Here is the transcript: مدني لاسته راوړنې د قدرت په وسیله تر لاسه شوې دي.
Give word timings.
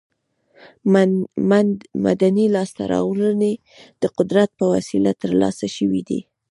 مدني 2.05 2.45
لاسته 2.55 2.83
راوړنې 2.93 3.53
د 4.01 4.03
قدرت 4.17 4.49
په 4.59 4.65
وسیله 4.73 5.11
تر 5.21 5.31
لاسه 5.41 5.67
شوې 5.77 6.01
دي. 6.09 6.19